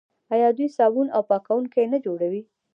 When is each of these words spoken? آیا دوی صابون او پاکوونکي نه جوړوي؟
آیا 0.33 0.49
دوی 0.57 0.67
صابون 0.77 1.07
او 1.15 1.21
پاکوونکي 1.29 1.83
نه 1.93 1.97
جوړوي؟ 2.05 2.41